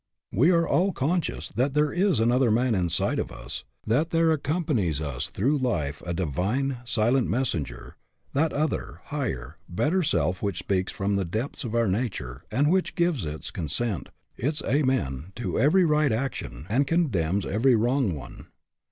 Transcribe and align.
We 0.31 0.49
are 0.49 0.67
all 0.67 0.93
conscious 0.93 1.51
that 1.51 1.75
there 1.75 1.93
is 1.93 2.19
another 2.19 2.49
man 2.49 2.73
inside 2.73 3.19
of 3.19 3.31
us; 3.31 3.65
that 3.85 4.09
there 4.09 4.31
accompanies 4.31 4.99
us 4.99 5.29
through 5.29 5.59
life 5.59 6.01
a 6.07 6.11
divine, 6.11 6.77
silent 6.85 7.29
messenger 7.29 7.97
that 8.33 8.51
other, 8.51 9.01
higher, 9.05 9.57
better 9.69 10.01
self 10.01 10.41
which 10.41 10.57
speaks 10.57 10.91
from 10.91 11.17
the 11.17 11.23
depths 11.23 11.63
of 11.63 11.75
our 11.75 11.85
nature 11.85 12.43
and 12.49 12.71
which 12.71 12.95
gives 12.95 13.25
its 13.25 13.51
consent, 13.51 14.09
its 14.37 14.63
"Amen," 14.63 15.33
to 15.35 15.59
every 15.59 15.85
right 15.85 16.11
action, 16.11 16.65
and 16.67 16.87
condemns 16.87 17.45
every 17.45 17.75
wrong 17.75 18.15
one. 18.15 18.47